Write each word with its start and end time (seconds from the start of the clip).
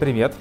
Привет! 0.00 0.34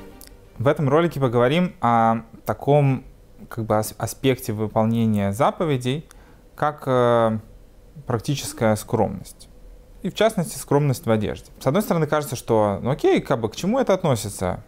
В 0.58 0.70
этом 0.70 0.88
ролике 0.88 1.20
поговорим 1.20 1.76
о 1.82 2.22
таком 2.46 3.04
как 3.50 3.66
бы 3.66 3.78
аспекте 3.78 4.54
выполнения 4.54 5.34
заповедей, 5.34 6.08
как 6.56 6.84
э, 6.86 7.40
практическая 8.08 8.78
скромность. 8.78 9.50
И 10.02 10.10
в 10.10 10.14
частности 10.14 10.58
скромность 10.58 11.06
в 11.06 11.12
одежде. 11.12 11.52
С 11.60 11.68
одной 11.68 11.82
стороны 11.82 12.08
кажется, 12.08 12.38
что 12.38 12.80
ну 12.82 12.90
окей, 12.90 13.20
как 13.20 13.42
бы 13.42 13.50
к 13.50 13.56
чему 13.58 13.80
это 13.80 13.94
относится? 13.94 14.64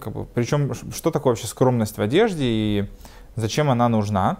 Как 0.00 0.12
бы, 0.12 0.24
причем 0.24 0.74
что 0.74 1.12
такое 1.12 1.34
вообще 1.34 1.46
скромность 1.46 1.98
в 1.98 2.02
одежде 2.02 2.42
и 2.42 2.90
зачем 3.36 3.70
она 3.70 3.88
нужна? 3.88 4.38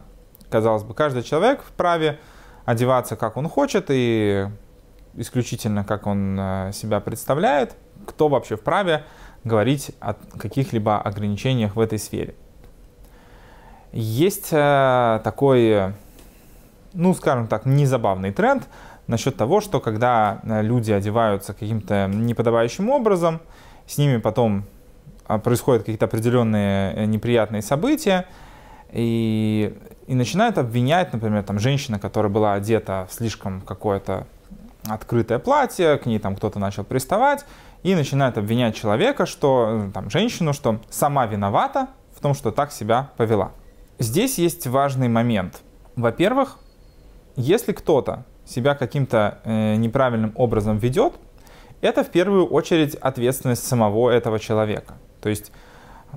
Казалось 0.51 0.83
бы, 0.83 0.95
каждый 0.95 1.23
человек 1.23 1.63
вправе 1.63 2.19
одеваться 2.65 3.15
как 3.15 3.37
он 3.37 3.49
хочет 3.49 3.87
и 3.89 4.49
исключительно 5.15 5.85
как 5.85 6.09
он 6.09 6.37
э, 6.39 6.71
себя 6.73 6.99
представляет. 6.99 7.77
Кто 8.07 8.29
вообще 8.29 8.57
вправе 8.57 9.05
говорить 9.49 9.91
о 9.99 10.15
каких-либо 10.15 11.01
ограничениях 11.01 11.75
в 11.75 11.81
этой 11.81 11.99
сфере? 11.99 12.35
Есть 13.93 14.51
э, 14.53 15.21
такой, 15.25 15.95
ну, 16.93 17.15
скажем 17.15 17.49
так, 17.49 17.67
незабавный 17.67 18.33
тренд 18.33 18.69
насчет 19.07 19.37
того, 19.37 19.61
что 19.61 19.81
когда 19.81 20.41
э, 20.45 20.63
люди 20.63 20.93
одеваются 20.93 21.55
каким-то 21.55 22.07
неподобающим 22.07 22.91
образом, 22.91 23.41
с 23.87 23.99
ними 23.99 24.19
потом 24.19 24.65
происходят 25.43 25.83
какие-то 25.83 26.07
определенные 26.07 27.07
неприятные 27.07 27.63
события, 27.63 28.27
и, 28.93 29.77
и 30.07 30.15
начинают 30.15 30.59
обвинять, 30.59 31.13
например, 31.13 31.43
там, 31.43 31.59
женщина, 31.59 31.99
которая 31.99 32.33
была 32.33 32.55
одета 32.55 33.07
в 33.11 33.15
слишком 33.15 33.61
какое-то 33.61 34.27
открытое 34.87 35.39
платье, 35.39 35.99
к 35.99 36.07
ней 36.07 36.19
там 36.19 36.37
кто-то 36.37 36.59
начал 36.59 36.85
приставать, 36.85 37.45
и 37.83 37.95
начинают 37.95 38.39
обвинять 38.39 38.77
человека, 38.77 39.27
что, 39.27 39.87
э, 39.89 39.91
там, 39.93 40.11
женщину, 40.11 40.53
что 40.53 40.81
сама 40.91 41.27
виновата 41.27 41.89
в 42.17 42.21
том, 42.21 42.35
что 42.35 42.51
так 42.51 42.73
себя 42.73 43.11
повела. 43.17 43.53
Здесь 43.99 44.39
есть 44.39 44.67
важный 44.67 45.09
момент. 45.09 45.63
Во-первых, 45.97 46.59
если 47.37 47.73
кто-то 47.73 48.25
себя 48.45 48.75
каким-то 48.75 49.41
э, 49.45 49.77
неправильным 49.77 50.33
образом 50.35 50.79
ведет, 50.79 51.15
это 51.81 52.03
в 52.03 52.11
первую 52.11 52.47
очередь 52.47 52.95
ответственность 52.97 53.67
самого 53.67 54.11
этого 54.11 54.39
человека. 54.39 54.95
То 55.21 55.29
есть 55.29 55.53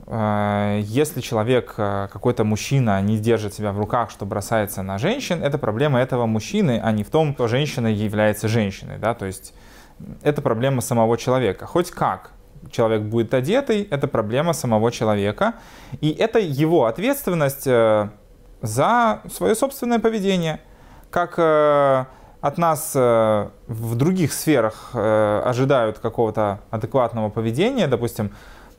Э, 0.08 0.82
если 0.84 1.22
человек, 1.22 1.74
э, 1.78 2.08
какой-то 2.12 2.44
мужчина 2.44 3.02
не 3.02 3.18
держит 3.18 3.54
себя 3.54 3.72
в 3.72 3.80
руках, 3.80 4.10
что 4.12 4.26
бросается 4.26 4.84
на 4.84 4.98
женщин, 4.98 5.44
это 5.44 5.58
проблема 5.58 6.00
этого 6.00 6.26
мужчины, 6.26 6.80
а 6.82 6.92
не 6.92 7.04
в 7.04 7.10
том, 7.10 7.34
что 7.34 7.48
женщина 7.48 7.88
является 7.88 8.48
женщиной. 8.48 8.98
Да? 9.00 9.14
То 9.14 9.26
есть 9.26 9.54
это 10.22 10.42
проблема 10.42 10.82
самого 10.82 11.18
человека. 11.18 11.66
Хоть 11.66 11.92
как 11.92 12.32
человек 12.70 13.02
будет 13.02 13.34
одетый, 13.34 13.84
это 13.84 14.08
проблема 14.08 14.54
самого 14.54 14.92
человека. 14.92 15.54
И 16.02 16.10
это 16.10 16.40
его 16.40 16.86
ответственность 16.86 17.68
э, 17.68 18.10
за 18.62 19.22
свое 19.34 19.56
собственное 19.56 20.00
поведение. 20.00 20.60
Как 21.10 21.38
от 21.38 22.58
нас 22.58 22.96
в 22.96 23.96
других 23.96 24.32
сферах 24.32 24.92
ожидают 24.94 26.00
какого-то 26.00 26.62
адекватного 26.70 27.30
поведения, 27.30 27.88
допустим, 27.88 28.32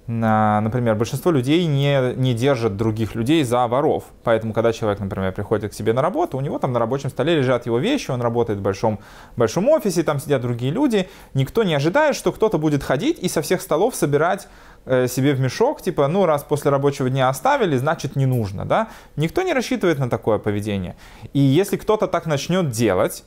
например, 0.08 0.96
большинство 0.96 1.30
людей 1.30 1.64
не, 1.66 2.14
не 2.16 2.34
держат 2.34 2.76
других 2.76 3.14
людей 3.14 3.44
за 3.44 3.66
воров. 3.68 4.04
Поэтому, 4.24 4.52
когда 4.52 4.72
человек, 4.72 4.98
например, 4.98 5.32
приходит 5.32 5.70
к 5.70 5.74
себе 5.74 5.92
на 5.92 6.02
работу, 6.02 6.36
у 6.36 6.40
него 6.40 6.58
там 6.58 6.72
на 6.72 6.80
рабочем 6.80 7.08
столе 7.08 7.36
лежат 7.36 7.66
его 7.66 7.78
вещи, 7.78 8.10
он 8.10 8.20
работает 8.20 8.58
в 8.58 8.62
большом, 8.62 8.98
большом 9.36 9.68
офисе, 9.68 10.02
там 10.02 10.18
сидят 10.18 10.42
другие 10.42 10.72
люди. 10.72 11.08
Никто 11.34 11.62
не 11.62 11.74
ожидает, 11.74 12.16
что 12.16 12.32
кто-то 12.32 12.58
будет 12.58 12.82
ходить 12.82 13.20
и 13.20 13.28
со 13.28 13.42
всех 13.42 13.62
столов 13.62 13.94
собирать 13.94 14.48
э, 14.86 15.06
себе 15.06 15.34
в 15.34 15.40
мешок, 15.40 15.82
типа, 15.82 16.08
ну, 16.08 16.26
раз 16.26 16.42
после 16.42 16.72
рабочего 16.72 17.08
дня 17.08 17.28
оставили, 17.28 17.76
значит, 17.76 18.16
не 18.16 18.26
нужно, 18.26 18.64
да? 18.64 18.88
Никто 19.14 19.42
не 19.42 19.52
рассчитывает 19.52 20.00
на 20.00 20.10
такое 20.10 20.38
поведение. 20.38 20.96
И 21.32 21.38
если 21.38 21.76
кто-то 21.76 22.08
так 22.08 22.26
начнет 22.26 22.70
делать, 22.70 23.22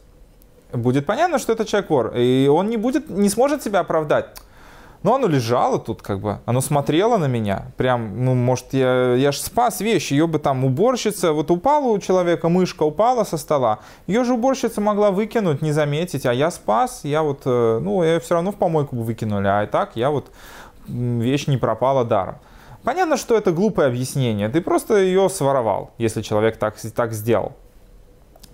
будет 0.74 1.06
понятно, 1.06 1.40
что 1.40 1.54
это 1.54 1.64
человек 1.64 1.90
вор, 1.90 2.14
и 2.18 2.50
он 2.52 2.70
не 2.70 2.76
будет, 2.76 3.10
не 3.10 3.30
сможет 3.30 3.64
себя 3.64 3.80
оправдать 3.80 4.28
но 5.06 5.14
оно 5.14 5.28
лежало 5.28 5.78
тут, 5.78 6.02
как 6.02 6.20
бы, 6.20 6.40
оно 6.48 6.62
смотрело 6.62 7.18
на 7.18 7.28
меня. 7.28 7.68
Прям, 7.78 8.26
ну, 8.26 8.34
может, 8.34 8.74
я, 8.74 9.14
я 9.14 9.32
ж 9.32 9.38
спас 9.38 9.80
вещи, 9.80 10.14
ее 10.14 10.26
бы 10.26 10.40
там 10.40 10.66
уборщица, 10.66 11.32
вот 11.32 11.52
упала 11.52 11.92
у 11.92 12.00
человека 12.00 12.50
мышка, 12.50 12.82
упала 12.82 13.24
со 13.24 13.38
стола, 13.38 13.78
ее 14.08 14.24
же 14.24 14.34
уборщица 14.34 14.82
могла 14.82 15.12
выкинуть, 15.12 15.62
не 15.62 15.74
заметить, 15.74 16.26
а 16.26 16.34
я 16.34 16.50
спас, 16.50 17.02
я 17.04 17.22
вот, 17.22 17.42
э, 17.46 17.80
ну, 17.84 18.02
я 18.04 18.20
все 18.20 18.34
равно 18.34 18.52
в 18.52 18.56
помойку 18.56 18.96
бы 18.96 19.04
выкинули, 19.04 19.48
а 19.48 19.64
и 19.64 19.68
так 19.68 19.92
я 19.94 20.10
вот, 20.10 20.32
вещь 20.88 21.46
не 21.46 21.58
пропала 21.58 22.04
даром. 22.04 22.38
Понятно, 22.84 23.16
что 23.18 23.38
это 23.38 23.52
глупое 23.52 23.90
объяснение, 23.90 24.50
ты 24.50 24.60
просто 24.60 24.96
ее 24.96 25.30
своровал, 25.30 25.92
если 26.00 26.24
человек 26.24 26.58
так, 26.58 26.78
так 26.96 27.14
сделал. 27.14 27.52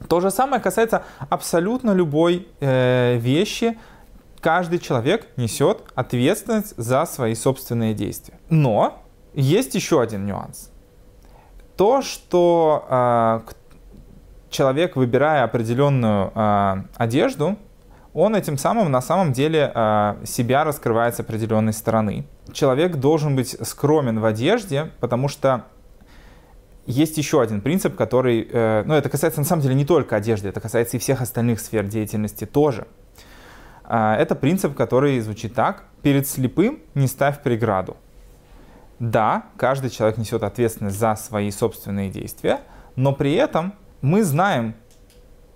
То 0.09 0.19
же 0.19 0.31
самое 0.31 0.61
касается 0.61 1.03
абсолютно 1.29 1.91
любой 1.91 2.45
э, 2.59 3.17
вещи, 3.17 3.77
каждый 4.41 4.79
человек 4.79 5.27
несет 5.37 5.83
ответственность 5.95 6.73
за 6.75 7.05
свои 7.05 7.35
собственные 7.35 7.93
действия. 7.93 8.39
Но 8.49 9.03
есть 9.33 9.75
еще 9.75 10.01
один 10.01 10.25
нюанс. 10.25 10.71
То, 11.77 12.01
что 12.01 12.85
э, 12.89 13.41
человек, 14.49 14.95
выбирая 14.95 15.43
определенную 15.43 16.31
э, 16.35 16.83
одежду, 16.95 17.57
он 18.13 18.35
этим 18.35 18.57
самым 18.57 18.91
на 18.91 19.01
самом 19.01 19.31
деле 19.31 19.71
э, 19.73 20.15
себя 20.25 20.63
раскрывает 20.63 21.15
с 21.15 21.19
определенной 21.21 21.73
стороны. 21.73 22.25
Человек 22.51 22.97
должен 22.97 23.35
быть 23.35 23.55
скромен 23.65 24.19
в 24.19 24.25
одежде, 24.25 24.91
потому 24.99 25.29
что 25.29 25.65
есть 26.85 27.17
еще 27.17 27.41
один 27.41 27.61
принцип, 27.61 27.95
который, 27.95 28.47
э, 28.51 28.83
ну 28.85 28.95
это 28.95 29.09
касается 29.09 29.39
на 29.39 29.45
самом 29.45 29.61
деле 29.61 29.75
не 29.75 29.85
только 29.85 30.17
одежды, 30.17 30.49
это 30.49 30.59
касается 30.59 30.97
и 30.97 30.99
всех 30.99 31.21
остальных 31.21 31.61
сфер 31.61 31.85
деятельности 31.85 32.45
тоже. 32.45 32.85
А, 33.93 34.15
это 34.15 34.35
принцип, 34.35 34.73
который 34.73 35.19
звучит 35.19 35.53
так. 35.53 35.83
Перед 36.01 36.25
слепым 36.25 36.79
не 36.95 37.07
ставь 37.07 37.43
преграду. 37.43 37.97
Да, 38.99 39.47
каждый 39.57 39.89
человек 39.89 40.17
несет 40.17 40.43
ответственность 40.43 40.97
за 40.97 41.15
свои 41.15 41.51
собственные 41.51 42.09
действия, 42.09 42.61
но 42.95 43.11
при 43.11 43.33
этом 43.33 43.73
мы 44.01 44.23
знаем, 44.23 44.75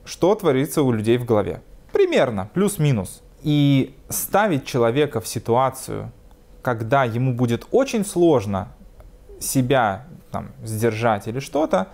что 0.03 0.35
творится 0.35 0.81
у 0.81 0.91
людей 0.91 1.17
в 1.17 1.23
голове. 1.23 1.61
Примерно, 1.93 2.49
плюс-минус. 2.53 3.23
И 3.41 3.95
ставить 4.09 4.65
человека 4.65 5.21
в 5.21 5.27
ситуацию, 5.27 6.11
когда 6.61 7.05
ему 7.05 7.33
будет 7.33 7.65
очень 7.71 8.03
сложно 8.03 8.67
себя 9.39 10.07
там, 10.31 10.51
сдержать 10.61 11.29
или 11.29 11.39
что-то, 11.39 11.87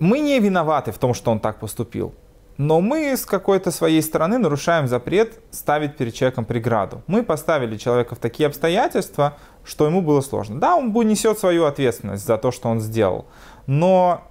мы 0.00 0.18
не 0.18 0.40
виноваты 0.40 0.90
в 0.90 0.98
том, 0.98 1.14
что 1.14 1.30
он 1.30 1.38
так 1.38 1.60
поступил. 1.60 2.14
Но 2.60 2.82
мы 2.82 3.16
с 3.16 3.24
какой-то 3.24 3.70
своей 3.70 4.02
стороны 4.02 4.36
нарушаем 4.36 4.86
запрет 4.86 5.40
ставить 5.50 5.96
перед 5.96 6.12
человеком 6.12 6.44
преграду. 6.44 7.02
Мы 7.06 7.22
поставили 7.22 7.78
человека 7.78 8.16
в 8.16 8.18
такие 8.18 8.46
обстоятельства, 8.48 9.38
что 9.64 9.86
ему 9.86 10.02
было 10.02 10.20
сложно. 10.20 10.60
Да, 10.60 10.76
он 10.76 10.92
несет 10.92 11.38
свою 11.38 11.64
ответственность 11.64 12.26
за 12.26 12.36
то, 12.36 12.50
что 12.50 12.68
он 12.68 12.80
сделал. 12.80 13.24
Но 13.66 14.24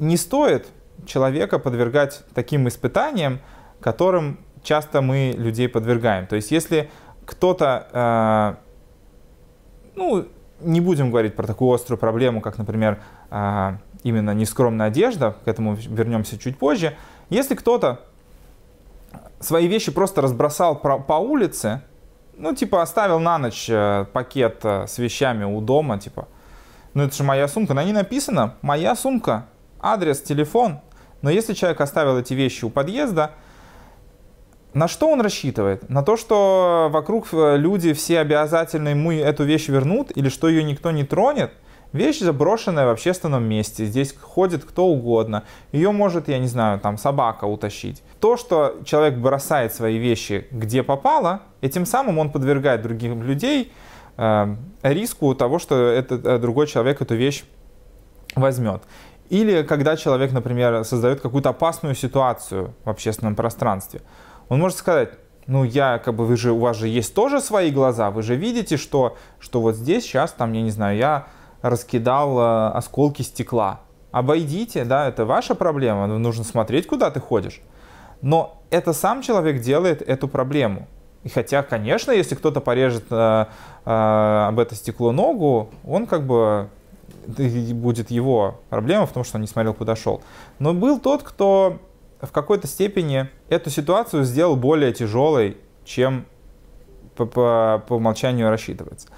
не 0.00 0.16
стоит 0.16 0.66
человека 1.06 1.60
подвергать 1.60 2.24
таким 2.34 2.66
испытаниям, 2.66 3.38
которым 3.80 4.40
часто 4.64 5.00
мы 5.00 5.32
людей 5.36 5.68
подвергаем. 5.68 6.26
То 6.26 6.34
есть 6.34 6.50
если 6.50 6.90
кто-то, 7.24 7.86
э, 7.92 8.54
ну, 9.94 10.26
не 10.58 10.80
будем 10.80 11.10
говорить 11.10 11.36
про 11.36 11.46
такую 11.46 11.72
острую 11.72 12.00
проблему, 12.00 12.40
как, 12.40 12.58
например, 12.58 13.00
э, 13.30 13.76
именно 14.02 14.34
нескромная 14.34 14.88
одежда, 14.88 15.36
к 15.44 15.46
этому 15.46 15.76
вернемся 15.76 16.36
чуть 16.36 16.58
позже, 16.58 16.96
если 17.30 17.54
кто-то 17.54 18.00
свои 19.38 19.66
вещи 19.66 19.90
просто 19.90 20.20
разбросал 20.20 20.76
по 20.76 21.14
улице, 21.14 21.82
ну, 22.36 22.54
типа, 22.54 22.82
оставил 22.82 23.20
на 23.20 23.38
ночь 23.38 23.68
э, 23.68 24.06
пакет 24.12 24.60
э, 24.64 24.86
с 24.86 24.98
вещами 24.98 25.44
у 25.44 25.60
дома, 25.60 25.98
типа, 25.98 26.26
ну, 26.94 27.04
это 27.04 27.14
же 27.14 27.22
моя 27.22 27.46
сумка. 27.48 27.74
На 27.74 27.84
ней 27.84 27.92
написано 27.92 28.54
«моя 28.62 28.96
сумка», 28.96 29.46
адрес, 29.78 30.20
телефон. 30.22 30.80
Но 31.22 31.30
если 31.30 31.52
человек 31.52 31.80
оставил 31.80 32.18
эти 32.18 32.34
вещи 32.34 32.64
у 32.64 32.70
подъезда, 32.70 33.32
на 34.72 34.88
что 34.88 35.10
он 35.10 35.20
рассчитывает? 35.20 35.88
На 35.90 36.02
то, 36.02 36.16
что 36.16 36.88
вокруг 36.90 37.28
э, 37.32 37.56
люди 37.58 37.92
все 37.92 38.20
обязательно 38.20 38.88
ему 38.88 39.12
эту 39.12 39.44
вещь 39.44 39.68
вернут, 39.68 40.16
или 40.16 40.28
что 40.28 40.48
ее 40.48 40.64
никто 40.64 40.90
не 40.90 41.04
тронет– 41.04 41.52
Вещь 41.92 42.20
заброшенная 42.20 42.86
в 42.86 42.90
общественном 42.90 43.44
месте, 43.44 43.84
здесь 43.84 44.14
ходит 44.14 44.64
кто 44.64 44.86
угодно. 44.86 45.42
Ее 45.72 45.90
может, 45.90 46.28
я 46.28 46.38
не 46.38 46.46
знаю, 46.46 46.78
там 46.78 46.96
собака 46.96 47.46
утащить. 47.46 48.02
То, 48.20 48.36
что 48.36 48.76
человек 48.84 49.18
бросает 49.18 49.74
свои 49.74 49.98
вещи 49.98 50.46
где 50.52 50.82
попало, 50.84 51.42
этим 51.60 51.86
самым 51.86 52.18
он 52.18 52.30
подвергает 52.30 52.82
других 52.82 53.14
людей 53.16 53.72
э, 54.16 54.56
риску 54.82 55.34
того, 55.34 55.58
что 55.58 55.74
этот, 55.74 56.24
э, 56.24 56.38
другой 56.38 56.68
человек 56.68 57.02
эту 57.02 57.16
вещь 57.16 57.44
возьмет. 58.36 58.82
Или 59.28 59.62
когда 59.62 59.96
человек, 59.96 60.32
например, 60.32 60.84
создает 60.84 61.20
какую-то 61.20 61.50
опасную 61.50 61.94
ситуацию 61.96 62.74
в 62.84 62.90
общественном 62.90 63.34
пространстве. 63.34 64.02
Он 64.48 64.60
может 64.60 64.78
сказать, 64.78 65.10
ну 65.46 65.64
я 65.64 65.98
как 65.98 66.14
бы 66.14 66.24
вы 66.26 66.36
же 66.36 66.52
у 66.52 66.58
вас 66.58 66.76
же 66.76 66.86
есть 66.86 67.14
тоже 67.14 67.40
свои 67.40 67.70
глаза, 67.70 68.10
вы 68.10 68.22
же 68.22 68.36
видите, 68.36 68.76
что 68.76 69.16
что 69.40 69.60
вот 69.60 69.74
здесь 69.74 70.04
сейчас 70.04 70.32
там 70.32 70.52
я 70.52 70.62
не 70.62 70.70
знаю 70.70 70.96
я 70.96 71.26
раскидал 71.62 72.38
э, 72.38 72.68
осколки 72.72 73.22
стекла. 73.22 73.80
Обойдите, 74.10 74.84
да, 74.84 75.08
это 75.08 75.24
ваша 75.24 75.54
проблема, 75.54 76.06
нужно 76.06 76.44
смотреть, 76.44 76.86
куда 76.86 77.10
ты 77.10 77.20
ходишь. 77.20 77.60
Но 78.22 78.60
это 78.70 78.92
сам 78.92 79.22
человек 79.22 79.60
делает 79.60 80.02
эту 80.02 80.28
проблему. 80.28 80.88
И 81.22 81.28
хотя, 81.28 81.62
конечно, 81.62 82.12
если 82.12 82.34
кто-то 82.34 82.60
порежет 82.60 83.04
э, 83.10 83.46
э, 83.84 84.44
об 84.48 84.58
это 84.58 84.74
стекло 84.74 85.12
ногу, 85.12 85.70
он 85.86 86.06
как 86.06 86.24
бы 86.24 86.68
будет 87.26 88.10
его 88.10 88.60
проблема 88.70 89.06
в 89.06 89.12
том, 89.12 89.24
что 89.24 89.36
он 89.36 89.42
не 89.42 89.46
смотрел, 89.46 89.74
куда 89.74 89.94
шел. 89.94 90.22
Но 90.58 90.72
был 90.72 90.98
тот, 90.98 91.22
кто 91.22 91.78
в 92.20 92.32
какой-то 92.32 92.66
степени 92.66 93.28
эту 93.48 93.70
ситуацию 93.70 94.24
сделал 94.24 94.56
более 94.56 94.92
тяжелой, 94.92 95.58
чем 95.84 96.26
по, 97.16 97.26
по, 97.26 97.82
по 97.86 97.94
умолчанию 97.94 98.48
рассчитывается. 98.48 99.08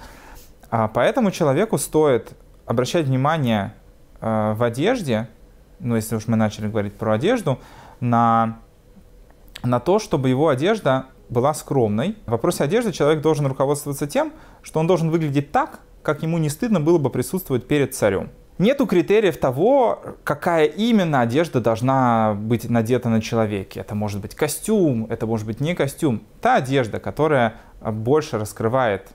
А 0.75 0.87
поэтому 0.87 1.29
человеку 1.29 1.77
стоит 1.77 2.33
обращать 2.65 3.05
внимание 3.05 3.75
э, 4.19 4.55
в 4.57 4.63
одежде, 4.63 5.29
ну 5.77 5.95
если 5.95 6.15
уж 6.15 6.25
мы 6.25 6.35
начали 6.35 6.67
говорить 6.67 6.95
про 6.95 7.13
одежду, 7.13 7.59
на, 7.99 8.57
на 9.61 9.79
то, 9.79 9.99
чтобы 9.99 10.29
его 10.29 10.49
одежда 10.49 11.05
была 11.29 11.53
скромной. 11.53 12.17
В 12.25 12.31
вопросе 12.31 12.63
одежды 12.63 12.91
человек 12.91 13.21
должен 13.21 13.45
руководствоваться 13.45 14.07
тем, 14.07 14.33
что 14.63 14.79
он 14.79 14.87
должен 14.87 15.11
выглядеть 15.11 15.51
так, 15.51 15.81
как 16.01 16.23
ему 16.23 16.39
не 16.39 16.49
стыдно 16.49 16.81
было 16.81 16.97
бы 16.97 17.11
присутствовать 17.11 17.67
перед 17.67 17.93
царем. 17.93 18.31
Нету 18.57 18.87
критериев 18.87 19.37
того, 19.37 20.01
какая 20.23 20.65
именно 20.65 21.21
одежда 21.21 21.61
должна 21.61 22.33
быть 22.35 22.67
надета 22.67 23.09
на 23.09 23.21
человеке. 23.21 23.81
Это 23.81 23.93
может 23.93 24.21
быть 24.21 24.33
костюм, 24.33 25.05
это 25.11 25.27
может 25.27 25.45
быть 25.45 25.59
не 25.59 25.75
костюм. 25.75 26.23
Та 26.41 26.55
одежда, 26.55 26.99
которая 26.99 27.57
больше 27.79 28.39
раскрывает 28.39 29.11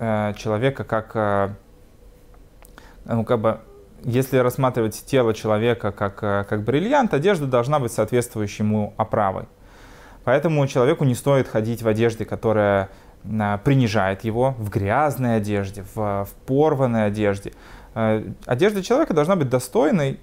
э, 0.00 0.34
человека 0.36 0.82
как, 0.82 1.12
э, 1.14 1.48
ну, 3.04 3.24
как 3.24 3.40
бы, 3.40 3.60
если 4.02 4.38
рассматривать 4.38 5.04
тело 5.06 5.34
человека 5.34 5.92
как, 5.92 6.22
э, 6.22 6.44
как 6.48 6.64
бриллиант, 6.64 7.14
одежда 7.14 7.46
должна 7.46 7.78
быть 7.78 7.92
соответствующей 7.92 8.64
ему 8.64 8.94
оправой. 8.96 9.44
Поэтому 10.24 10.66
человеку 10.66 11.04
не 11.04 11.14
стоит 11.14 11.46
ходить 11.48 11.82
в 11.82 11.88
одежде, 11.88 12.24
которая 12.24 12.88
э, 13.24 13.58
принижает 13.62 14.24
его, 14.24 14.54
в 14.58 14.70
грязной 14.70 15.36
одежде, 15.36 15.84
в, 15.94 16.24
в 16.24 16.30
порванной 16.46 17.06
одежде. 17.06 17.52
Э, 17.94 18.24
одежда 18.46 18.82
человека 18.82 19.14
должна 19.14 19.36
быть 19.36 19.48
достойной 19.48 20.18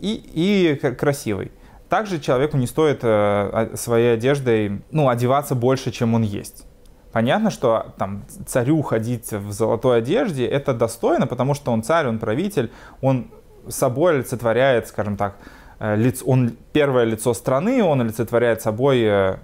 и, 0.00 0.22
и 0.34 0.74
красивой. 0.74 1.52
Также 1.88 2.20
человеку 2.20 2.56
не 2.56 2.66
стоит 2.66 3.00
э, 3.02 3.70
своей 3.74 4.14
одеждой 4.14 4.82
ну, 4.90 5.08
одеваться 5.08 5.54
больше, 5.54 5.90
чем 5.90 6.14
он 6.14 6.22
есть. 6.22 6.64
Понятно, 7.12 7.50
что 7.50 7.92
там 7.98 8.24
царю 8.46 8.82
ходить 8.82 9.32
в 9.32 9.52
золотой 9.52 9.98
одежде 9.98 10.46
это 10.46 10.74
достойно, 10.74 11.26
потому 11.26 11.54
что 11.54 11.72
он 11.72 11.82
царь, 11.82 12.06
он 12.06 12.18
правитель, 12.18 12.70
он 13.00 13.30
собой 13.68 14.14
олицетворяет, 14.14 14.88
скажем 14.88 15.16
так, 15.16 15.36
э, 15.80 15.96
лиц, 15.96 16.22
он 16.24 16.56
первое 16.72 17.04
лицо 17.04 17.34
страны, 17.34 17.82
он 17.82 18.00
олицетворяет 18.00 18.62
собой, 18.62 19.36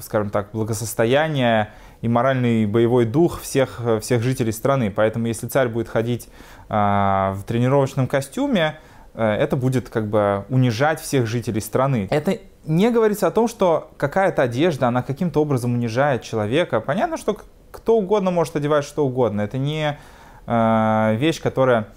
скажем 0.00 0.30
так, 0.30 0.50
благосостояние 0.52 1.72
и 2.02 2.08
моральный 2.08 2.66
боевой 2.66 3.04
дух 3.04 3.40
всех, 3.40 3.80
всех 4.00 4.22
жителей 4.22 4.52
страны. 4.52 4.90
Поэтому 4.94 5.26
если 5.26 5.48
царь 5.48 5.68
будет 5.68 5.88
ходить 5.88 6.28
а, 6.68 7.32
в 7.32 7.44
тренировочном 7.44 8.06
костюме, 8.06 8.78
э, 9.14 9.24
это 9.24 9.56
будет 9.56 9.88
как 9.88 10.08
бы 10.08 10.44
унижать 10.48 11.00
всех 11.00 11.26
жителей 11.26 11.60
страны. 11.60 12.08
Это 12.10 12.38
не 12.68 12.90
говорится 12.90 13.26
о 13.26 13.30
том, 13.30 13.48
что 13.48 13.90
какая-то 13.96 14.42
одежда, 14.42 14.88
она 14.88 15.02
каким-то 15.02 15.40
образом 15.42 15.74
унижает 15.74 16.22
человека. 16.22 16.80
Понятно, 16.80 17.16
что 17.16 17.38
кто 17.70 17.96
угодно 17.96 18.30
может 18.30 18.56
одевать 18.56 18.84
что 18.84 19.06
угодно. 19.06 19.40
Это 19.40 19.58
не 19.58 19.98
э, 20.46 21.16
вещь, 21.16 21.40
которая 21.40 21.88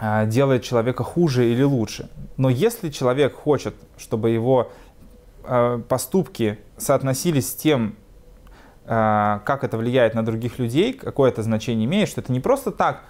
э, 0.00 0.26
делает 0.26 0.62
человека 0.62 1.04
хуже 1.04 1.50
или 1.50 1.62
лучше. 1.62 2.08
Но 2.36 2.48
если 2.48 2.88
человек 2.88 3.34
хочет, 3.34 3.74
чтобы 3.98 4.30
его 4.30 4.70
поступки 5.88 6.58
соотносились 6.76 7.50
с 7.50 7.54
тем, 7.54 7.96
как 8.84 9.64
это 9.64 9.78
влияет 9.78 10.14
на 10.14 10.22
других 10.22 10.58
людей, 10.58 10.92
какое 10.92 11.30
это 11.30 11.42
значение 11.42 11.86
имеет, 11.86 12.10
что 12.10 12.20
это 12.20 12.30
не 12.30 12.40
просто 12.40 12.70
так 12.70 13.04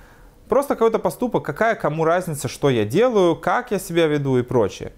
Просто 0.50 0.74
какой-то 0.74 0.98
поступок, 0.98 1.44
какая 1.44 1.76
кому 1.76 2.04
разница, 2.04 2.48
что 2.48 2.70
я 2.70 2.84
делаю, 2.84 3.36
как 3.36 3.70
я 3.70 3.78
себя 3.78 4.08
веду 4.08 4.36
и 4.36 4.42
прочее. 4.42 4.92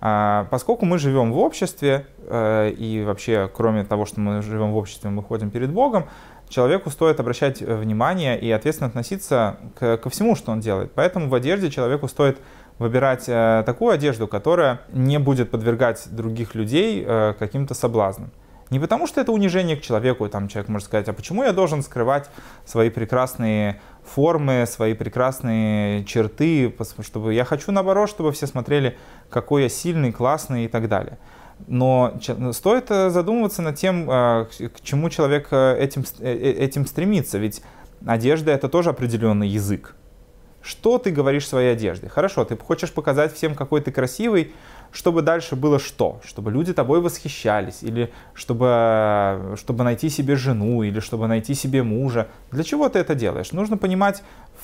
А, 0.00 0.46
поскольку 0.50 0.86
мы 0.86 0.98
живем 0.98 1.32
в 1.32 1.38
обществе, 1.38 2.06
э, 2.26 2.70
и 2.70 3.04
вообще, 3.04 3.50
кроме 3.54 3.84
того, 3.84 4.06
что 4.06 4.20
мы 4.20 4.40
живем 4.40 4.72
в 4.72 4.76
обществе, 4.76 5.10
мы 5.10 5.22
ходим 5.22 5.50
перед 5.50 5.70
Богом, 5.70 6.08
человеку 6.48 6.90
стоит 6.90 7.20
обращать 7.20 7.60
внимание 7.60 8.38
и 8.38 8.50
ответственно 8.50 8.88
относиться 8.88 9.58
к, 9.78 9.98
ко 9.98 10.10
всему, 10.10 10.36
что 10.36 10.52
он 10.52 10.60
делает. 10.60 10.92
Поэтому 10.94 11.28
в 11.28 11.34
одежде 11.34 11.70
человеку 11.70 12.08
стоит 12.08 12.38
выбирать 12.78 13.24
э, 13.28 13.62
такую 13.66 13.92
одежду, 13.92 14.26
которая 14.26 14.80
не 14.92 15.18
будет 15.18 15.50
подвергать 15.50 16.08
других 16.10 16.54
людей 16.54 17.04
э, 17.06 17.34
каким-то 17.38 17.74
соблазнам. 17.74 18.30
Не 18.70 18.78
потому, 18.78 19.06
что 19.06 19.20
это 19.20 19.32
унижение 19.32 19.76
к 19.76 19.82
человеку, 19.82 20.28
там 20.28 20.48
человек 20.48 20.68
может 20.68 20.86
сказать, 20.86 21.08
а 21.08 21.12
почему 21.12 21.42
я 21.42 21.52
должен 21.52 21.82
скрывать 21.82 22.30
свои 22.64 22.88
прекрасные 22.88 23.80
формы, 24.04 24.64
свои 24.66 24.94
прекрасные 24.94 26.04
черты, 26.04 26.74
чтобы 27.00 27.34
я 27.34 27.44
хочу 27.44 27.72
наоборот, 27.72 28.08
чтобы 28.08 28.32
все 28.32 28.46
смотрели, 28.46 28.96
какой 29.28 29.64
я 29.64 29.68
сильный, 29.68 30.12
классный 30.12 30.64
и 30.64 30.68
так 30.68 30.88
далее. 30.88 31.18
Но 31.66 32.14
стоит 32.52 32.90
э, 32.90 33.10
задумываться 33.10 33.62
над 33.62 33.76
тем, 33.76 34.10
э, 34.10 34.46
к 34.74 34.80
чему 34.82 35.10
человек 35.10 35.48
э, 35.50 35.76
этим, 35.78 36.04
этим 36.20 36.86
стремится. 36.86 37.38
Ведь 37.38 37.62
одежда 38.06 38.52
это 38.52 38.68
тоже 38.68 38.90
определенный 38.90 39.48
язык. 39.48 39.94
Что 40.62 40.98
ты 40.98 41.10
говоришь 41.10 41.48
своей 41.48 41.72
одежде? 41.72 42.08
Хорошо, 42.08 42.44
ты 42.44 42.56
хочешь 42.56 42.92
показать 42.92 43.34
всем, 43.34 43.54
какой 43.54 43.80
ты 43.80 43.92
красивый, 43.92 44.52
чтобы 44.92 45.22
дальше 45.22 45.56
было 45.56 45.78
что? 45.78 46.20
Чтобы 46.24 46.50
люди 46.50 46.72
тобой 46.72 47.00
восхищались, 47.00 47.82
или 47.82 48.12
чтобы, 48.34 49.56
чтобы 49.56 49.84
найти 49.84 50.08
себе 50.08 50.36
жену, 50.36 50.82
или 50.82 51.00
чтобы 51.00 51.28
найти 51.28 51.54
себе 51.54 51.82
мужа. 51.82 52.28
Для 52.50 52.64
чего 52.64 52.88
ты 52.88 52.98
это 52.98 53.14
делаешь? 53.14 53.52
Нужно 53.52 53.76
понимать, 53.76 54.22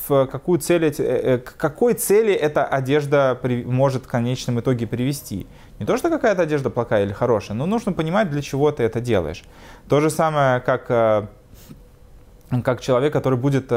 в 0.08 0.26
какую 0.26 0.58
цель, 0.58 0.84
э, 0.84 0.93
э, 0.99 1.38
к 1.38 1.56
какой 1.56 1.95
цели 1.95 2.33
эта 2.33 2.64
одежда 2.64 3.38
может 3.64 4.04
в 4.04 4.09
конечном 4.09 4.61
итоге 4.61 4.87
привести. 4.87 5.47
Не 5.78 5.87
то, 5.87 5.97
что 5.97 6.11
какая-то 6.11 6.42
одежда 6.42 6.71
плохая 6.71 7.04
или 7.04 7.12
хорошая, 7.12 7.56
но 7.56 7.66
нужно 7.66 7.92
понимать, 7.92 8.30
для 8.30 8.42
чего 8.42 8.71
ты 8.73 8.83
это 8.83 9.00
делаешь. 9.00 9.45
То 9.88 10.00
же 10.00 10.11
самое, 10.11 10.61
как, 10.61 10.87
э, 10.90 11.26
как 12.64 12.80
человек, 12.80 13.12
который 13.12 13.38
будет 13.38 13.71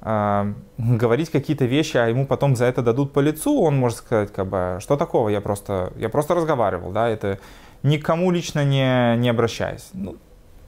э, 0.00 0.52
говорить 0.78 1.30
какие-то 1.30 1.64
вещи, 1.64 1.96
а 1.96 2.06
ему 2.06 2.26
потом 2.26 2.56
за 2.56 2.66
это 2.66 2.82
дадут 2.82 3.12
по 3.12 3.20
лицу, 3.20 3.60
он 3.60 3.76
может 3.76 3.98
сказать, 3.98 4.32
как 4.32 4.46
бы, 4.46 4.78
что 4.80 4.96
такого, 4.96 5.28
я 5.28 5.40
просто, 5.40 5.92
я 5.96 6.08
просто 6.08 6.34
разговаривал, 6.34 6.92
да, 6.92 7.08
это 7.08 7.38
никому 7.82 8.30
лично 8.30 8.64
не, 8.64 9.16
не 9.16 9.28
обращаясь. 9.28 9.90
Ну, 9.92 10.16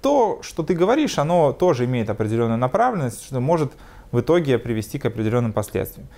то, 0.00 0.40
что 0.42 0.62
ты 0.62 0.74
говоришь, 0.74 1.18
оно 1.18 1.52
тоже 1.52 1.84
имеет 1.84 2.10
определенную 2.10 2.58
направленность, 2.58 3.24
что 3.24 3.40
может 3.40 3.72
в 4.10 4.20
итоге 4.20 4.58
привести 4.58 4.98
к 4.98 5.06
определенным 5.06 5.52
последствиям. 5.52 6.08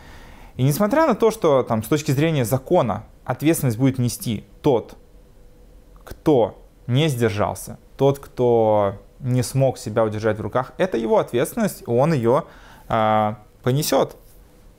И 0.57 0.63
несмотря 0.63 1.07
на 1.07 1.15
то, 1.15 1.31
что 1.31 1.63
там, 1.63 1.83
с 1.83 1.89
точки 1.89 2.13
зрения 2.13 2.45
закона 2.45 3.05
ответственность 3.25 3.79
будет 3.79 3.99
нести 3.99 4.45
тот, 4.63 4.97
кто 6.05 6.63
не 6.87 7.09
сдержался, 7.09 7.79
тот, 7.97 8.19
кто 8.19 8.97
не 9.21 9.43
смог 9.43 9.79
себя 9.79 10.05
удержать 10.05 10.39
в 10.39 10.43
руках, 10.43 10.73
это 10.79 10.97
его 10.97 11.19
ответственность, 11.19 11.83
он 11.87 12.13
ее 12.13 12.39
а, 12.39 12.64
понесет 12.87 14.17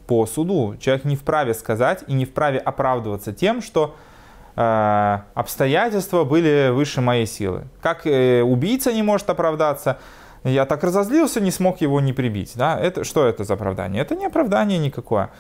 по 0.08 0.26
суду. 0.26 0.76
Человек 0.80 1.06
не 1.06 1.16
вправе 1.16 1.54
сказать 1.54 2.04
и 2.08 2.14
не 2.14 2.26
вправе 2.26 2.60
оправдываться 2.60 3.34
тем, 3.34 3.62
что 3.62 3.96
э, 4.56 5.20
обстоятельства 5.34 6.24
были 6.24 6.70
выше 6.72 7.02
моей 7.02 7.26
силы. 7.26 7.68
Как 7.82 8.06
э, 8.06 8.42
убийца 8.42 8.94
не 8.94 9.04
может 9.04 9.30
оправдаться, 9.30 9.98
я 10.44 10.66
так 10.66 10.84
разозлился, 10.84 11.42
не 11.42 11.52
смог 11.52 11.82
его 11.82 12.00
не 12.00 12.14
прибить. 12.14 12.54
Да? 12.56 12.80
Это, 12.80 13.04
что 13.04 13.26
это 13.26 13.44
за 13.44 13.56
оправдание? 13.56 14.02
Это 14.02 14.16
не 14.16 14.28
оправдание 14.28 14.78
никакое. 14.78 15.32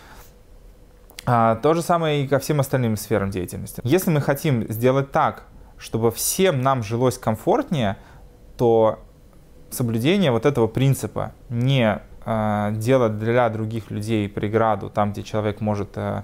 А, 1.27 1.55
то 1.55 1.73
же 1.73 1.81
самое 1.81 2.23
и 2.23 2.27
ко 2.27 2.39
всем 2.39 2.59
остальным 2.59 2.97
сферам 2.97 3.29
деятельности. 3.29 3.81
Если 3.83 4.09
мы 4.09 4.21
хотим 4.21 4.71
сделать 4.71 5.11
так, 5.11 5.43
чтобы 5.77 6.11
всем 6.11 6.61
нам 6.61 6.83
жилось 6.83 7.17
комфортнее, 7.17 7.97
то 8.57 8.99
соблюдение 9.69 10.31
вот 10.31 10.45
этого 10.45 10.67
принципа 10.67 11.33
не 11.49 12.01
делать 12.25 13.19
для 13.19 13.49
других 13.49 13.91
людей 13.91 14.27
преграду 14.27 14.89
там, 14.89 15.11
где 15.11 15.21
человек 15.21 15.61
может 15.61 15.89
э, 15.95 16.23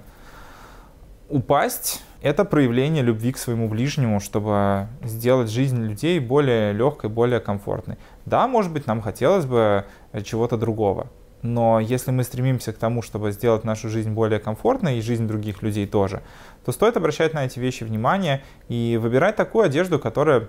упасть, 1.28 2.02
это 2.22 2.44
проявление 2.44 3.02
любви 3.02 3.32
к 3.32 3.38
своему 3.38 3.68
ближнему, 3.68 4.20
чтобы 4.20 4.88
сделать 5.02 5.50
жизнь 5.50 5.82
людей 5.82 6.18
более 6.20 6.72
легкой, 6.72 7.10
более 7.10 7.40
комфортной. 7.40 7.98
Да, 8.26 8.46
может 8.48 8.72
быть, 8.72 8.86
нам 8.86 9.00
хотелось 9.00 9.46
бы 9.46 9.84
чего-то 10.24 10.56
другого, 10.56 11.06
но 11.42 11.80
если 11.80 12.12
мы 12.12 12.22
стремимся 12.22 12.72
к 12.72 12.78
тому, 12.78 13.02
чтобы 13.02 13.32
сделать 13.32 13.64
нашу 13.64 13.88
жизнь 13.88 14.10
более 14.10 14.38
комфортной 14.38 14.98
и 14.98 15.02
жизнь 15.02 15.26
других 15.26 15.62
людей 15.62 15.86
тоже, 15.86 16.22
то 16.64 16.72
стоит 16.72 16.96
обращать 16.96 17.34
на 17.34 17.44
эти 17.44 17.58
вещи 17.58 17.82
внимание 17.84 18.42
и 18.68 18.98
выбирать 19.00 19.36
такую 19.36 19.64
одежду, 19.64 19.98
которая 19.98 20.48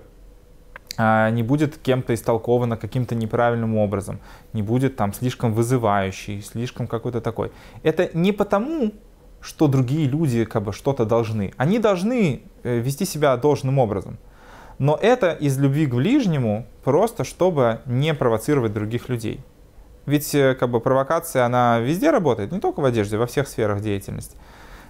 не 0.97 1.43
будет 1.43 1.77
кем-то 1.77 2.13
истолкована 2.13 2.77
каким-то 2.77 3.15
неправильным 3.15 3.77
образом, 3.77 4.19
не 4.53 4.61
будет 4.61 4.95
там 4.95 5.13
слишком 5.13 5.53
вызывающий, 5.53 6.41
слишком 6.41 6.87
какой-то 6.87 7.21
такой. 7.21 7.51
Это 7.81 8.09
не 8.13 8.31
потому, 8.31 8.93
что 9.41 9.67
другие 9.67 10.07
люди 10.07 10.45
как 10.45 10.63
бы 10.63 10.73
что-то 10.73 11.05
должны. 11.05 11.53
Они 11.57 11.79
должны 11.79 12.43
э, 12.63 12.79
вести 12.79 13.05
себя 13.05 13.35
должным 13.37 13.77
образом. 13.77 14.17
Но 14.79 14.97
это 15.01 15.31
из 15.31 15.57
любви 15.59 15.85
к 15.85 15.93
ближнему, 15.93 16.65
просто 16.83 17.23
чтобы 17.23 17.81
не 17.85 18.13
провоцировать 18.13 18.73
других 18.73 19.09
людей. 19.09 19.41
Ведь 20.05 20.33
э, 20.33 20.55
как 20.55 20.69
бы 20.69 20.79
провокация, 20.79 21.45
она 21.45 21.79
везде 21.79 22.09
работает, 22.09 22.51
не 22.51 22.59
только 22.59 22.79
в 22.79 22.85
одежде, 22.85 23.17
во 23.17 23.27
всех 23.27 23.47
сферах 23.47 23.81
деятельности 23.81 24.37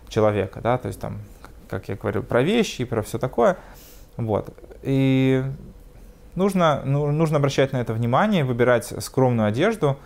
человека, 0.07 0.61
да, 0.61 0.77
то 0.77 0.87
есть 0.87 0.99
там, 0.99 1.21
как 1.69 1.89
я 1.89 1.95
говорил, 1.95 2.23
про 2.23 2.43
вещи 2.43 2.85
про 2.85 3.01
все 3.01 3.17
такое. 3.17 3.57
Вот. 4.17 4.53
И 4.83 5.43
нужно, 6.35 6.81
ну, 6.85 7.11
нужно 7.11 7.37
обращать 7.37 7.73
на 7.73 7.77
это 7.77 7.93
внимание, 7.93 8.43
выбирать 8.43 8.93
скромную 8.99 9.47
одежду. 9.47 9.97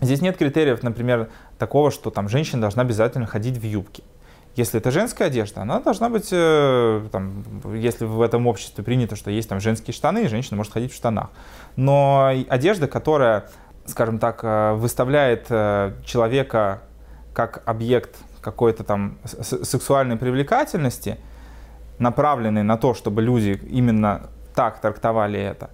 Здесь 0.00 0.20
нет 0.20 0.36
критериев, 0.36 0.82
например, 0.82 1.28
такого, 1.58 1.90
что 1.90 2.10
там 2.10 2.28
женщина 2.28 2.60
должна 2.60 2.82
обязательно 2.82 3.26
ходить 3.26 3.56
в 3.58 3.64
юбке. 3.64 4.02
Если 4.56 4.80
это 4.80 4.90
женская 4.90 5.26
одежда, 5.26 5.62
она 5.62 5.80
должна 5.80 6.08
быть, 6.08 6.28
э, 6.32 7.06
там, 7.12 7.44
если 7.74 8.06
в 8.06 8.22
этом 8.22 8.46
обществе 8.46 8.82
принято, 8.82 9.14
что 9.14 9.30
есть 9.30 9.48
там 9.50 9.60
женские 9.60 9.92
штаны, 9.92 10.28
женщина 10.28 10.56
может 10.56 10.72
ходить 10.72 10.92
в 10.92 10.96
штанах. 10.96 11.28
Но 11.76 12.32
одежда, 12.48 12.88
которая, 12.88 13.50
скажем 13.84 14.18
так, 14.18 14.40
э, 14.42 14.72
выставляет 14.72 15.46
э, 15.50 15.92
человека 16.06 16.82
как 17.34 17.62
объект 17.66 18.16
какой-то 18.40 18.82
там 18.82 19.18
сексуальной 19.24 20.16
привлекательности, 20.16 21.18
направленный 21.98 22.62
на 22.62 22.78
то, 22.78 22.94
чтобы 22.94 23.20
люди 23.20 23.60
именно 23.68 24.30
так 24.56 24.80
трактовали 24.80 25.38
это, 25.38 25.70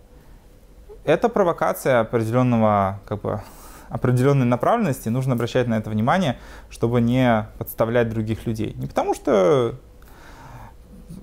это 1.04 1.28
провокация 1.28 2.00
определенного, 2.00 3.00
как 3.06 3.22
бы, 3.22 3.40
определенной 3.88 4.44
направленности, 4.44 5.08
нужно 5.08 5.34
обращать 5.34 5.68
на 5.68 5.78
это 5.78 5.88
внимание, 5.88 6.36
чтобы 6.68 7.00
не 7.00 7.46
подставлять 7.58 8.08
других 8.10 8.46
людей. 8.46 8.74
Не 8.76 8.86
потому 8.86 9.14
что 9.14 9.76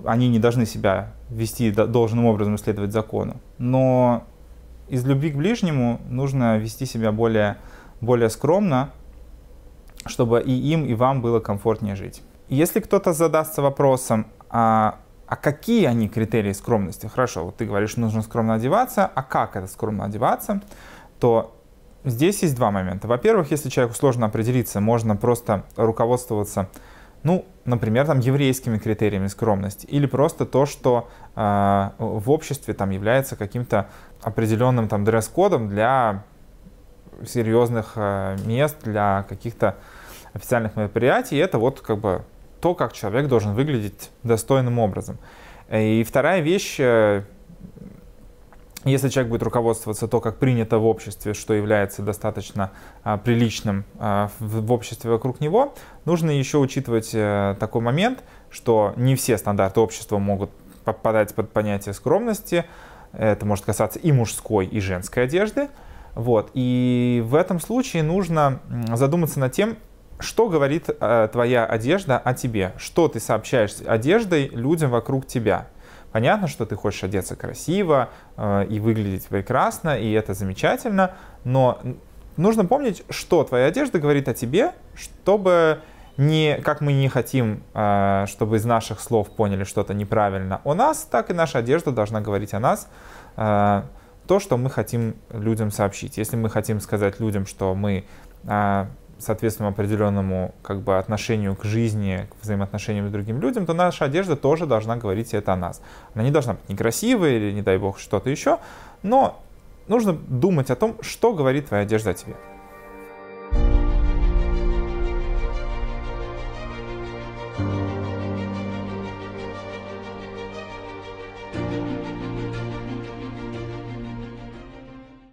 они 0.04 0.28
не 0.28 0.38
должны 0.38 0.66
себя 0.66 1.12
вести 1.28 1.70
должным 1.70 2.26
образом, 2.26 2.56
исследовать 2.56 2.92
закону, 2.92 3.36
но 3.58 4.24
из 4.88 5.04
любви 5.04 5.30
к 5.30 5.36
ближнему 5.36 6.00
нужно 6.08 6.58
вести 6.58 6.86
себя 6.86 7.12
более, 7.12 7.56
более 8.00 8.30
скромно, 8.30 8.90
чтобы 10.06 10.40
и 10.40 10.52
им, 10.52 10.86
и 10.86 10.94
вам 10.94 11.20
было 11.20 11.40
комфортнее 11.40 11.94
жить. 11.94 12.22
Если 12.48 12.80
кто-то 12.80 13.12
задастся 13.12 13.62
вопросом, 13.62 14.26
а 14.48 14.96
а 15.30 15.36
какие 15.36 15.86
они 15.86 16.08
критерии 16.08 16.52
скромности? 16.52 17.06
Хорошо, 17.06 17.44
вот 17.44 17.56
ты 17.56 17.64
говоришь, 17.64 17.96
нужно 17.96 18.20
скромно 18.22 18.54
одеваться, 18.54 19.06
а 19.06 19.22
как 19.22 19.54
это 19.54 19.68
скромно 19.68 20.04
одеваться? 20.04 20.60
То 21.20 21.56
здесь 22.04 22.42
есть 22.42 22.56
два 22.56 22.72
момента. 22.72 23.06
Во-первых, 23.06 23.52
если 23.52 23.68
человеку 23.68 23.96
сложно 23.96 24.26
определиться, 24.26 24.80
можно 24.80 25.14
просто 25.14 25.62
руководствоваться, 25.76 26.68
ну, 27.22 27.44
например, 27.64 28.06
там 28.06 28.18
еврейскими 28.18 28.78
критериями 28.78 29.28
скромности, 29.28 29.86
или 29.86 30.06
просто 30.06 30.46
то, 30.46 30.66
что 30.66 31.08
э, 31.36 31.90
в 31.98 32.28
обществе 32.28 32.74
там 32.74 32.90
является 32.90 33.36
каким-то 33.36 33.88
определенным 34.22 34.88
там 34.88 35.04
дресс-кодом 35.04 35.68
для 35.68 36.24
серьезных 37.24 37.92
э, 37.94 38.36
мест, 38.46 38.78
для 38.82 39.24
каких-то 39.28 39.76
официальных 40.32 40.74
мероприятий. 40.74 41.36
И 41.36 41.38
это 41.38 41.60
вот 41.60 41.82
как 41.82 41.98
бы 41.98 42.24
то, 42.60 42.74
как 42.74 42.92
человек 42.92 43.28
должен 43.28 43.54
выглядеть 43.54 44.10
достойным 44.22 44.78
образом. 44.78 45.18
И 45.70 46.04
вторая 46.06 46.40
вещь, 46.40 46.76
э, 46.78 47.22
если 48.84 49.10
человек 49.10 49.30
будет 49.30 49.42
руководствоваться 49.42 50.08
то, 50.08 50.20
как 50.20 50.38
принято 50.38 50.78
в 50.78 50.86
обществе, 50.86 51.34
что 51.34 51.52
является 51.52 52.00
достаточно 52.00 52.70
а, 53.04 53.18
приличным 53.18 53.84
а, 53.98 54.30
в, 54.38 54.72
обществе 54.72 55.10
вокруг 55.10 55.40
него, 55.40 55.74
нужно 56.06 56.30
еще 56.30 56.56
учитывать 56.56 57.10
а, 57.14 57.56
такой 57.56 57.82
момент, 57.82 58.24
что 58.48 58.94
не 58.96 59.16
все 59.16 59.36
стандарты 59.36 59.80
общества 59.80 60.16
могут 60.16 60.50
попадать 60.84 61.34
под 61.34 61.52
понятие 61.52 61.92
скромности. 61.92 62.64
Это 63.12 63.44
может 63.44 63.66
касаться 63.66 63.98
и 63.98 64.12
мужской, 64.12 64.64
и 64.64 64.80
женской 64.80 65.24
одежды. 65.24 65.68
Вот. 66.14 66.50
И 66.54 67.22
в 67.26 67.34
этом 67.34 67.60
случае 67.60 68.02
нужно 68.02 68.60
задуматься 68.94 69.38
над 69.40 69.52
тем, 69.52 69.76
что 70.20 70.48
говорит 70.48 70.88
э, 70.88 71.28
твоя 71.32 71.64
одежда 71.64 72.18
о 72.18 72.34
тебе? 72.34 72.72
Что 72.78 73.08
ты 73.08 73.20
сообщаешь 73.20 73.76
одеждой 73.86 74.48
людям 74.48 74.90
вокруг 74.90 75.26
тебя? 75.26 75.68
Понятно, 76.12 76.48
что 76.48 76.66
ты 76.66 76.76
хочешь 76.76 77.04
одеться 77.04 77.36
красиво 77.36 78.10
э, 78.36 78.66
и 78.68 78.80
выглядеть 78.80 79.26
прекрасно, 79.26 79.98
и 79.98 80.10
это 80.12 80.34
замечательно, 80.34 81.12
но 81.44 81.80
нужно 82.36 82.64
помнить, 82.64 83.04
что 83.10 83.44
твоя 83.44 83.66
одежда 83.66 83.98
говорит 83.98 84.28
о 84.28 84.34
тебе, 84.34 84.72
чтобы 84.94 85.80
не, 86.16 86.60
как 86.62 86.80
мы 86.80 86.92
не 86.92 87.08
хотим, 87.08 87.62
э, 87.74 88.26
чтобы 88.28 88.56
из 88.56 88.64
наших 88.64 89.00
слов 89.00 89.30
поняли 89.30 89.64
что-то 89.64 89.94
неправильно 89.94 90.60
о 90.64 90.74
нас, 90.74 91.06
так 91.10 91.30
и 91.30 91.32
наша 91.32 91.58
одежда 91.58 91.92
должна 91.92 92.20
говорить 92.20 92.54
о 92.54 92.60
нас 92.60 92.88
э, 93.36 93.82
то, 94.26 94.38
что 94.38 94.56
мы 94.56 94.68
хотим 94.68 95.16
людям 95.30 95.70
сообщить. 95.70 96.18
Если 96.18 96.36
мы 96.36 96.50
хотим 96.50 96.80
сказать 96.80 97.20
людям, 97.20 97.46
что 97.46 97.74
мы 97.74 98.04
э, 98.44 98.86
соответствуем 99.20 99.70
определенному 99.70 100.54
как 100.62 100.80
бы, 100.80 100.98
отношению 100.98 101.54
к 101.56 101.64
жизни, 101.64 102.26
к 102.30 102.42
взаимоотношениям 102.42 103.08
с 103.08 103.12
другим 103.12 103.40
людям, 103.40 103.66
то 103.66 103.74
наша 103.74 104.06
одежда 104.06 104.36
тоже 104.36 104.66
должна 104.66 104.96
говорить 104.96 105.34
это 105.34 105.52
о 105.52 105.56
нас. 105.56 105.80
Она 106.14 106.24
не 106.24 106.30
должна 106.30 106.54
быть 106.54 106.68
некрасивой 106.68 107.36
или, 107.36 107.52
не 107.52 107.62
дай 107.62 107.78
бог, 107.78 107.98
что-то 107.98 108.30
еще, 108.30 108.58
но 109.02 109.40
нужно 109.88 110.12
думать 110.12 110.70
о 110.70 110.76
том, 110.76 110.96
что 111.00 111.32
говорит 111.32 111.68
твоя 111.68 111.82
одежда 111.82 112.10
о 112.10 112.14
тебе. 112.14 112.34